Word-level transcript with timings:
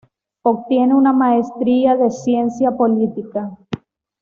Obtiene 0.41 0.95
una 0.95 1.13
Maestría 1.13 1.95
de 1.95 2.09
Ciencia 2.09 2.71
política. 2.71 3.55